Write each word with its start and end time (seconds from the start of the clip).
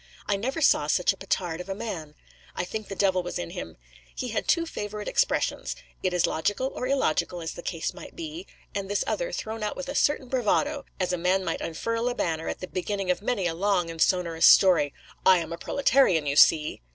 I 0.25 0.35
never 0.35 0.61
saw 0.63 0.87
such 0.87 1.13
a 1.13 1.17
petard 1.17 1.61
of 1.61 1.69
a 1.69 1.75
man; 1.75 2.15
I 2.55 2.65
think 2.65 2.87
the 2.87 2.95
devil 2.95 3.21
was 3.21 3.37
in 3.37 3.51
him. 3.51 3.77
He 4.15 4.29
had 4.29 4.47
two 4.47 4.65
favourite 4.65 5.07
expressions: 5.07 5.75
'it 6.01 6.11
is 6.11 6.25
logical,' 6.25 6.71
or 6.73 6.87
illogical, 6.87 7.39
as 7.39 7.51
the 7.51 7.61
case 7.61 7.93
might 7.93 8.15
be: 8.15 8.47
and 8.73 8.89
this 8.89 9.03
other, 9.05 9.31
thrown 9.31 9.61
out 9.61 9.75
with 9.75 9.87
a 9.89 9.93
certain 9.93 10.27
bravado, 10.27 10.85
as 10.99 11.13
a 11.13 11.19
man 11.19 11.45
might 11.45 11.61
unfurl 11.61 12.09
a 12.09 12.15
banner, 12.15 12.47
at 12.47 12.61
the 12.61 12.67
beginning 12.67 13.11
of 13.11 13.21
many 13.21 13.45
a 13.45 13.53
long 13.53 13.91
and 13.91 14.01
sonorous 14.01 14.47
story: 14.47 14.91
'I 15.23 15.37
am 15.37 15.53
a 15.53 15.57
proletarian, 15.59 16.25
you 16.25 16.35
see. 16.35 16.81